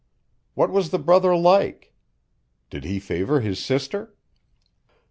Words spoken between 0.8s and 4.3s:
the brother like? Did he favor his sister?